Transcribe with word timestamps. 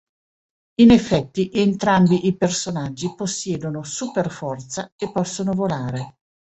In 0.81 0.89
effetti 0.89 1.51
entrambi 1.53 2.25
i 2.25 2.35
personaggi 2.35 3.13
possiedono 3.15 3.83
superforza 3.83 4.91
e 4.97 5.11
possono 5.11 5.53
volare. 5.53 6.15